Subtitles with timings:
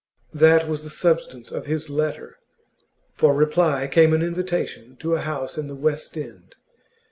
[0.33, 2.39] That was the substance of his letter.
[3.13, 6.55] For reply came an invitation to a house in the West end.